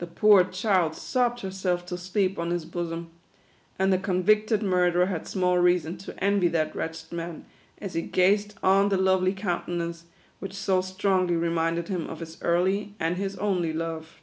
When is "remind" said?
11.36-11.78